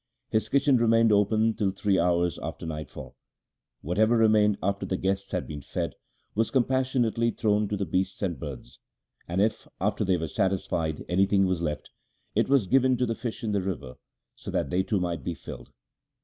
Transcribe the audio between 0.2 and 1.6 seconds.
His kitchen remained open